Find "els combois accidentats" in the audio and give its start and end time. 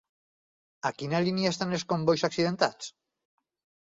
1.81-2.91